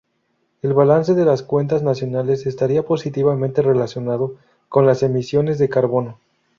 [0.63, 4.35] El balance de las cuentas nacionales estaría positivamente relacionado
[4.67, 6.17] con las emisiones de carbono.